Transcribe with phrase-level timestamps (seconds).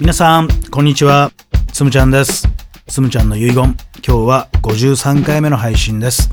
[0.00, 1.30] 皆さんこんにちは。
[1.74, 2.48] つむちゃんです。
[2.88, 3.54] つむちゃんの遺言。
[3.54, 6.30] 今日は53回目の配信です。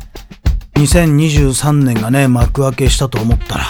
[0.75, 3.65] 2023年がね幕開けしたと思ったら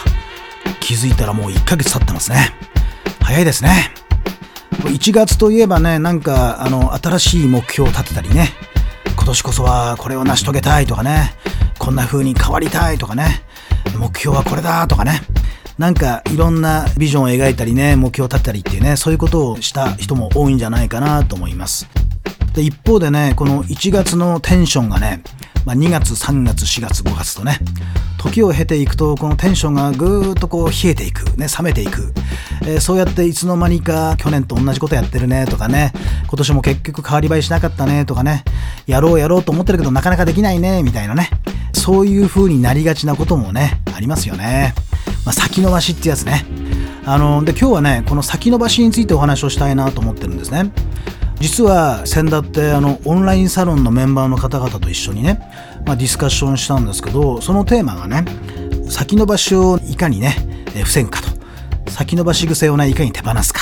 [0.82, 2.54] 気づいたらもう1ヶ月経ってますね。
[3.22, 3.92] 早いですね。
[4.84, 8.50] 1月といえばねなんかあの新しい目標を立てたりね。
[9.16, 11.34] 今年こそはこれを成し遂げたいとかね。
[11.80, 13.42] こんな風に変わりたいとかね。
[13.98, 15.22] 目標はこれだとかね。
[15.78, 21.88] なんかいろんなビジョンを描いたりね目標を立てたりっていうねそういうことをした人も多いんじゃないかなと思います
[22.56, 25.22] で一方でねこの1月のテンションがね、
[25.66, 27.60] まあ、2月3月4月5月とね
[28.18, 32.12] 時を経ていくとこのテンションがぐーっとこう冷えていく、ね、冷めていく、
[32.64, 35.94] えー、そうやっていつの間にか去年と同じことやってるねとかね
[36.28, 38.44] 今年も結局変わり映えしなかったねとかね
[38.88, 41.30] やろうやろうと思ってるけどなかなかできないねみたいなね
[41.74, 44.74] そういう風になりがちなこともねありますよね。
[45.28, 46.46] まあ、先延ばしってやつね。
[47.06, 50.72] あので今日はねこの先延ばしについてお話をしたいなと思ってるんですね。
[51.42, 55.42] 実は先だってあのオンラインサロンのメンバーの方々と一緒にね、
[55.86, 58.24] まあ、ディスカッションしたんですけどそのテーマがね
[58.90, 60.34] 先延ばしをいかにね、
[60.74, 63.60] え防ぐかと先延ばし癖をねいかに手放すか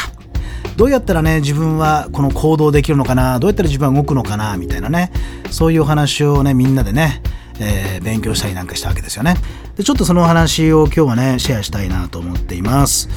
[0.77, 5.11] どうやったらね自分はこの行動できるのかなどうやったら自分は動くのかなみたいなね
[5.49, 7.23] そういうお話をねみんなでね
[7.59, 9.35] えー、勉強したりなんかしたわけですよね。
[9.75, 13.09] でちょっとそのお話を今日はねシェアしたいなと思っています。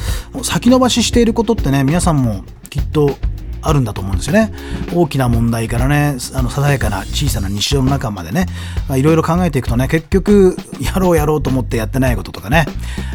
[0.42, 3.16] 先延ばししていることってね皆さんもきっと
[3.60, 4.52] あるんだと思うんですよね。
[4.94, 8.46] 大きな問題からね、あの、ささやかな小さな日常の中までね、
[8.96, 12.66] いろいろ考えていくとね、結局、やろうやろうと思ってやってないこととかね、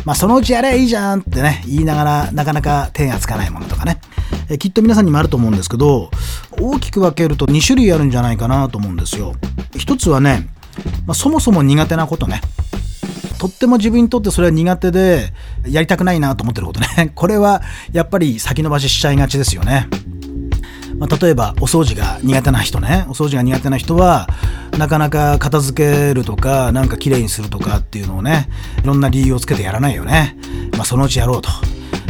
[0.06, 4.00] まあ、そのうちやればいいじゃんってね、言いながら、なかなか手がつかないものとかね、
[4.60, 6.12] きっと皆さんにもあると思うんですけど、
[6.60, 9.34] 大きく分けると2種類あるんじゃないかなと思うんですよ。
[9.78, 10.50] 一つはね、
[11.06, 12.42] まあ、そもそも苦手なことね。
[13.44, 15.34] とっても自分にとってそれは苦手で
[15.68, 17.12] やりたくないなと思ってることね。
[17.16, 19.88] これはやっぱり先延ばししちゃいがちですよね。
[20.98, 23.06] まあ、例えばお掃除が苦手な人ね。
[23.10, 24.30] お掃除が苦手な人は
[24.78, 28.48] なかなか片付けるとかなんか綺麗にするとかっていうのをね、
[28.82, 30.38] いろんな理由をつけてやらないよね。
[30.78, 31.50] まあ、そのうちやろうと。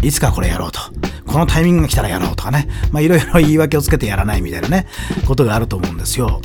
[0.03, 0.79] いつかこれやろうと。
[1.25, 2.68] このタイミングが来たらやろうとかね。
[2.91, 4.85] まあいろいろ言い訳をつけてやらないみたいなね、
[5.25, 6.41] ことがあると思うんですよ。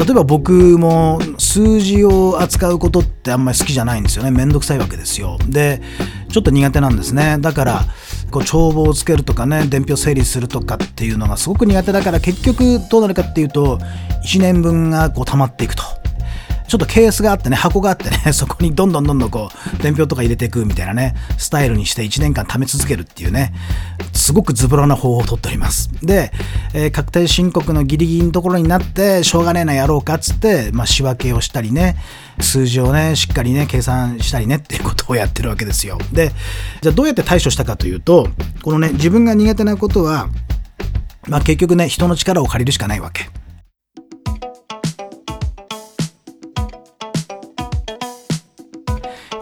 [0.00, 4.30] 例えば僕も数字を扱うことってあんまり好きじゃないんですよね。
[4.30, 5.36] めんどくさいわけですよ。
[5.46, 5.82] で
[6.30, 7.36] ちょっと苦手なんですね。
[7.38, 7.84] だから
[8.30, 13.78] こう帳簿をつけるとかね伝票整理するとかっていうのがすごく苦手だから結局どうなるかっていうと
[14.24, 15.82] 1年分がこう溜まっていくと。
[16.70, 23.52] ちょっとケースがあってね、箱があってね、 そこにどんどんどんどんこう、伝票とか入れていくみたいなね、スタイルにして1年間貯め続けるっていうね、
[24.12, 25.90] すごくズボラな方法をとっております。
[26.00, 26.30] で、
[26.72, 31.96] えー、確定申告のギリギリのところになって、しょうがねえなやろうかっつって、まあ仕分けをしたりね、
[32.38, 35.98] 数字をね、しっかりね、計算したりねっていうことをやってるわけですよ。
[36.12, 36.30] で、
[36.82, 38.28] じゃあどうやって対処したかというと、
[38.62, 40.28] このね、自分が苦手なことは、
[41.26, 43.28] まあ結局ね、人の力を借りるしかないわけ。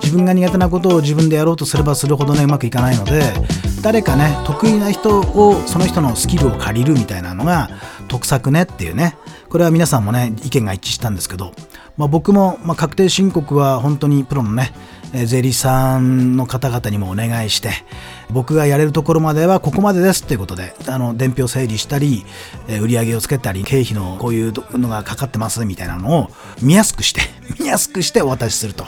[0.09, 3.21] 自分が苦手なことを自分でやろうとすればするほどねうまくいかないので
[3.83, 7.69] 誰かね得意な人をその人のスキルを借りるみたいなのが
[8.09, 9.19] 得策ねっていうね。
[9.51, 11.53] これは皆さんもね意見が一致したんですけど、
[11.99, 14.73] まあ、僕も、ま、確定申告は本当にプロのね
[15.13, 17.71] 税理士さんの方々にもお願いして
[18.31, 22.25] 僕がやれるところまではここまでですっていうことであの伝票整理したり
[22.81, 26.31] 売り上げをつけたり経費のこういうのがかかってますみたいなのを
[26.63, 27.23] 見やすくして
[27.59, 28.85] 見やすくしてお渡しすると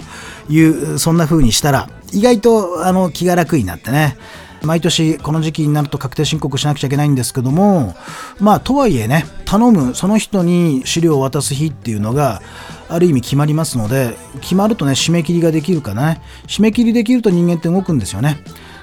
[0.49, 4.17] いうそんな風にしたら意外とあの気が楽になってね。
[4.63, 7.95] 毎年この時期になると確定申告しなくちゃいけないんですけども
[8.39, 12.43] まあとはいえね頼むその人に資料を渡す日っていうのが
[12.89, 18.39] ある意味決まりますので決まるとね締め切りができるかな、ね、締め切りできると人間って動くんですよね。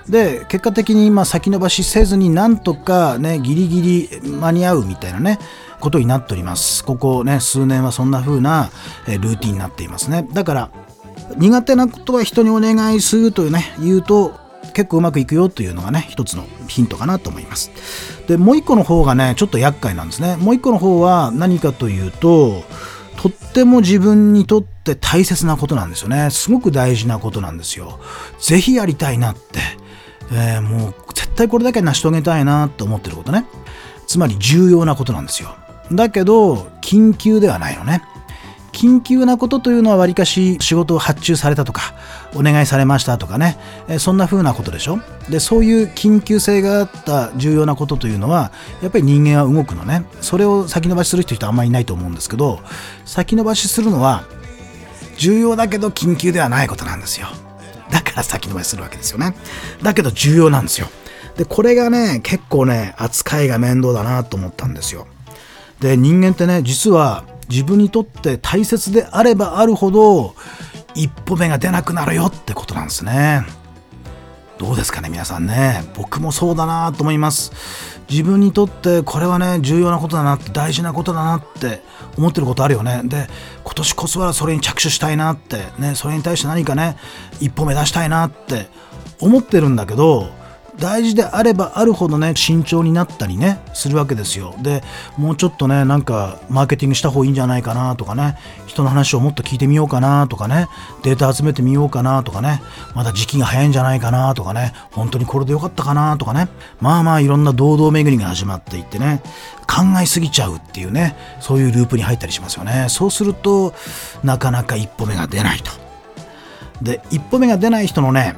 [0.10, 5.38] で結果的にま先延ばしせずになんとかねギリギリ間に合うみたいなね
[5.82, 6.86] ことになっております。
[6.86, 8.70] ここね数年はそんな風な
[9.06, 10.28] ルーティンになっていますね。
[10.32, 10.72] だから
[11.36, 17.72] 苦手なことは人にお願いするというね言うと結構うまくいくよというのがね一つのヒントかなと思います。
[18.28, 20.36] でもう一個の方がねちょっと厄介なんですね。
[20.38, 22.64] もう一個の方は何かというと
[23.18, 26.30] とっても自分にとって大切なことなんですよね。
[26.30, 28.00] すごく大事なことなんですよ。
[28.40, 29.60] 是非やりたいなって、
[30.32, 33.46] えー、もう絶対これだけ成し遂げたいなと思ってることね。
[34.06, 35.56] つまり重要なことなんですよ。
[35.92, 38.04] だけど緊急ではないのね。
[38.78, 41.96] 緊急なことというのはわりかし仕事を発注されたとか
[42.36, 43.58] お願いされましたとかね。
[43.98, 45.00] そんな風なことでしょ？
[45.32, 48.52] でそういう緊急性があった重要なことというのは
[48.84, 50.06] やっぱり人間は動くのね。
[50.22, 52.60] それを先延ばしする人はあんまりいないと思うんですけど
[53.04, 54.26] 先延ばしするのは
[55.18, 57.26] 重要だけど緊急ではないことなんですよ。
[57.90, 59.34] だから先延ばしするわけですよね。
[59.82, 60.88] だけど重要なんですよ。
[61.36, 65.08] で、これがね、結構ね、扱いが面倒だなと思ったんですよ。
[65.80, 70.36] で、人間ってね、実は自分にとって大切であればあるほど、
[70.96, 73.46] 一歩目が出なくなるよってことなんですね。
[74.58, 75.84] どうですかね、皆さんね。
[75.96, 77.52] 僕もそうだなと思います。
[78.10, 81.84] 自分にとってこれはね、重要なことだなって、大事なことだなって
[82.18, 83.02] 思ってることあるよね。
[83.04, 83.30] で、
[83.64, 86.98] 今年こそはそれに着手したいなって、ね、それに対して何かね、
[87.40, 88.68] 一歩目指したいなって
[89.20, 90.30] 思ってるんだけど、
[90.80, 94.54] 大事であればあるほどね慎重になったりねするわけですよ。
[94.62, 94.84] で
[95.18, 98.38] もうちょっとねなんかマーケティングした方がいいんじゃないかなとかね
[98.68, 100.68] 人の話をもっと聞いてみようかなとかね
[101.04, 102.62] データ集めてみようかなとかね
[102.94, 106.48] まだ時期が早いんじゃないかなとかね本当にこれでよかったかなとかね
[106.80, 109.22] まあまあいろんな堂々巡りが始まっていってね
[109.68, 112.86] 考えすぎちゃうっていうねそういうループに入ったりしますよね。
[112.90, 113.74] そうすると
[114.24, 115.72] なかなか一歩目が出ないと。
[116.82, 118.38] で一歩目が出ない人のね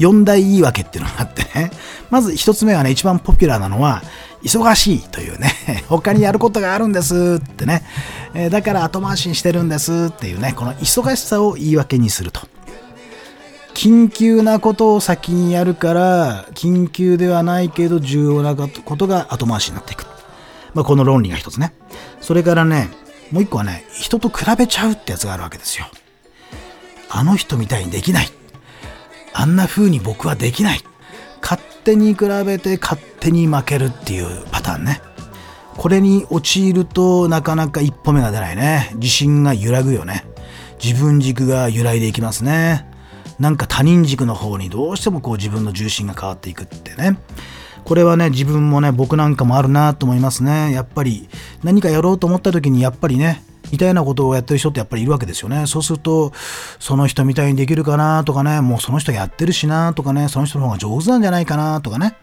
[0.00, 1.70] 4大言い訳っていうのがあってね、
[2.10, 4.02] まず1つ目はね、一番ポピュラーなのは、
[4.42, 5.52] 忙しいというね、
[5.88, 7.84] 他にやることがあるんですってね、
[8.34, 12.40] え、だから後回しにしてるんですっていうね、この忙しさを言い訳にすると。
[13.74, 20.06] 緊急なことを先にやるから、緊急ではないけど重要なことが後回しになっていく。
[20.74, 21.72] まあ、この論理が一つね。
[22.20, 22.88] それからね、
[23.30, 25.86] もう一個はね、人と比べちゃうってやつがあるわけですよ。
[27.10, 28.39] あの人みたいにできない。
[29.32, 30.82] あんな風に僕はできない。
[31.42, 35.00] 勝手に比べて勝手に負けるっていうパターンね。
[35.76, 38.90] これに陥るとなかなか一歩目が出ないね。
[38.96, 40.24] 自信が揺らぐよね。
[40.82, 42.86] 自分軸が揺らいでいきますね。
[43.38, 47.18] なんか他人軸の方にどうしてもこう自分の重心が変わっていくってね。
[47.84, 50.72] これはね、自分もね、僕なんかもあるなと思いますね。
[50.72, 51.28] やっぱり
[51.62, 55.66] 何かやろうと思った時にやっぱりね、似たようなことをやってる人ってやっぱりいるわけですよね。
[55.66, 56.32] そうすると、
[56.78, 62.16] その人みたいにできるかなとかね、もうその人やってるしなとかね、その人の方が上手なんじゃないかなとかね、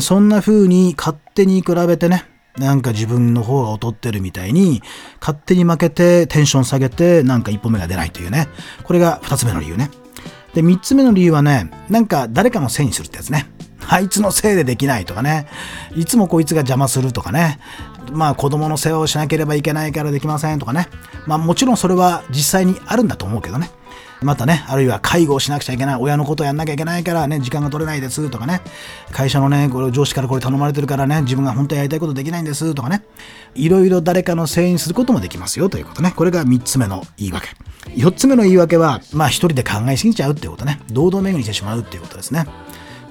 [0.00, 2.24] そんな風に勝手に比べてね、
[2.58, 4.82] なんか自分の方が劣ってるみたいに、
[5.20, 8.48] 勝手に負けてテンション下げて、なんか一歩目が出ないというね。
[8.84, 9.90] これが二つ目の理由ね。
[10.54, 13.48] で、三つ目の理由はね、なんか誰かのせいにするってやつね。
[13.88, 15.46] あいつのせいでできないとかね。
[15.96, 17.58] いつもこいつが邪魔するとかね。
[18.12, 20.88] まあ子供の世話をしなければいけないからできませんとかね。
[21.26, 23.70] まあもちろんそれは実際にあるんだと思うけどね。
[24.22, 28.62] またね、あるいは介護をしなくちゃいけない、親のことをやんなきゃいけないからね、時間が取れないですとかね、
[29.12, 33.04] 会社のね、これ上司からこれ頼まれてるからね、自分が本当はやりたいことできないんですとかね、
[33.54, 36.14] いろいろ誰かのせいにすることもできますよということね。
[36.16, 37.48] これが3つ目の言い訳。
[37.96, 40.80] 4つ目の言い訳は、まあ一人で考えすぎちゃうっていうことね。
[40.90, 42.46] 堂々巡りしてしまうっていうことですね。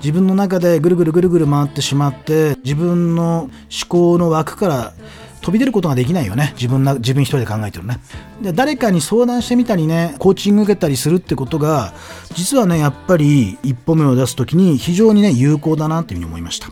[0.03, 3.51] 自分の中でぐるぐるぐるぐる回ってしまって自分の思
[3.87, 4.93] 考の枠から
[5.39, 6.51] 飛び出ることができないよね。
[6.55, 7.99] 自分な自分一人で考えてるね。
[8.41, 11.93] で誰かに相談してみたりねコーチング受けたりするってことが
[12.33, 16.69] 実はねやっぱり一歩目を出す時に非常にね有効だなっていうふうに思いました。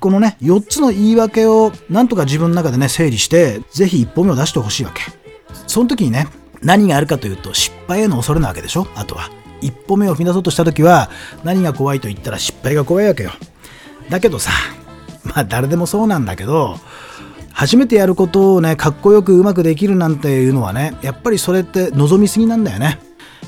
[0.00, 5.02] このね4つの言い訳をなんとか自分の中でね整理して是非一歩目を出してほしいわけ。
[5.66, 6.28] その時にね
[6.62, 9.30] 何があるかというと失敗への恐れなわけでしょあとは。
[9.60, 11.10] 一歩目を踏み出そうとした時は
[11.44, 13.32] 何が怖いと言ったら失敗が怖いわけよ。
[14.10, 14.50] だけどさ
[15.24, 16.78] まあ誰でもそうなんだけど
[17.52, 23.00] 初めてやることをねかっこよくうまくできるなんていうのはねやっぱりそれって望みすぎなんだよね。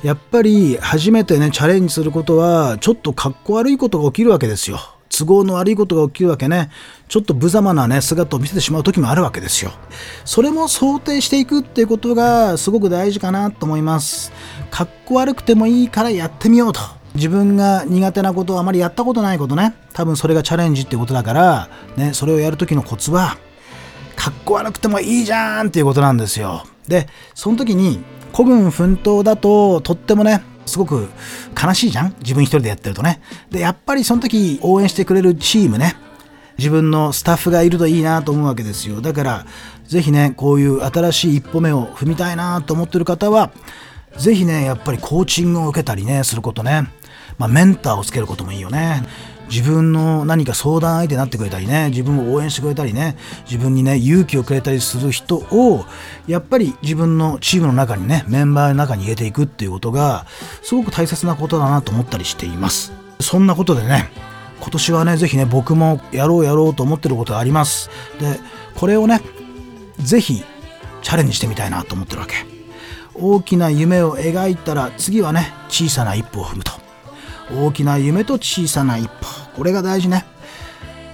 [0.03, 4.79] やっぱり初めてねチャレンジすることはちょっとかっこ悪いことが起きるわけですよ。
[5.21, 6.71] 都合の悪いことが起きるわけね。
[7.09, 9.73] ちょっと無様なね姿を見せてしまう時もあるわけですよ。
[10.25, 14.33] それも想定していくっていうことがすごく大事かなと思います。
[14.71, 16.81] かっこ悪くてもいいからやってみようと。
[17.15, 19.75] 自分が苦手なことをあまりやったことないことね。
[19.93, 23.37] 多分それがチャレンジっていうことだからねそれをやる時のコツは
[24.17, 26.65] かっこ悪くてもいいじゃんっていうことなんですよ。
[26.87, 28.01] でその時に
[28.33, 31.11] 孤軍奮闘だととってもねすごく
[31.63, 32.15] 悲しいじゃん？
[32.21, 33.21] 自分一人でやってるとね。
[33.51, 35.97] で、やっぱりその時応援してくれるチームね。
[36.57, 39.01] 自分のスタッフがいるといいなと思うわけですよ。
[39.01, 39.47] だから、
[39.87, 43.51] ぜひね、こういう新しい一歩目を踏みたいなと思ってる方は、
[44.17, 46.89] ぜひね、やっぱりコーチングを受けたりね、することね。
[47.39, 49.03] まあ、メンターをつけることもいいよね。
[49.51, 55.85] 自分の何か相談相手になってくれたりね自分を応援してくれたりね自分にね勇気をくれたりする人を
[56.27, 60.25] やっぱり自分のチームの中にねメンバーの中に入れていくっていうことが
[60.63, 62.93] すごく大切なことだなと思ったりしています。
[63.19, 64.11] そんなことでね
[64.61, 67.91] 今年はねぜひね僕もやろうやろうと思ってることがあります。
[68.21, 68.39] で
[68.77, 69.21] これをね
[69.99, 70.45] ぜひ
[71.03, 72.35] チャレンジしてみたいなと思ってるわけ。
[73.15, 76.80] 大きな夢を描いたら次はね小さな一歩を踏むと。
[77.55, 79.27] 大きな夢と小さな一歩。
[79.57, 80.25] これが大事ね。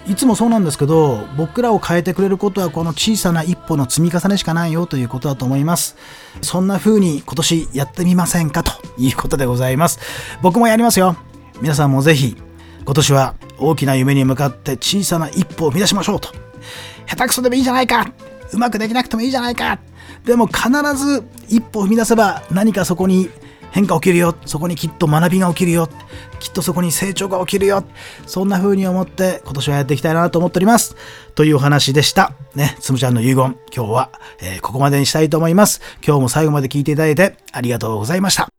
[0.09, 5.97] いつもそうなんですけど僕らを変えてくれることはこの小さな一歩の積み重ねしかないよということだと思います。
[6.43, 8.62] そんな風に今年やってみませんか？
[8.62, 9.99] ということでございます。
[10.43, 11.16] 僕もやりますよ。
[11.61, 12.37] 皆さんもぜひ
[12.85, 16.21] 今年は大きな夢に向かって小さな一歩を踏み出しましょう。
[16.21, 16.28] と。
[17.09, 18.07] 下手くそでもいいじゃないか。
[18.52, 19.81] うまくできなくてもいいじゃないか。
[20.25, 23.28] でも必ず一歩踏み出せば何かそこに
[23.70, 24.35] 変化起きるよ。
[24.46, 25.88] そこにきっと学びが起きるよ。
[26.38, 27.85] きっとそこに成長が起きるよ。
[28.26, 30.96] そんな風に思って今年はやっていきたいなと思っております。
[31.35, 32.32] というお話でした。
[32.54, 33.56] ねつむちゃんの遺言。
[33.75, 35.80] 今日は、えー、ここまでにしたいと思います。
[36.06, 38.55] 今日も最後まで聞いていただいてありがとうございました。